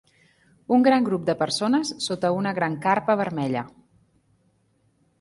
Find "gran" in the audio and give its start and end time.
0.87-1.05, 2.61-2.81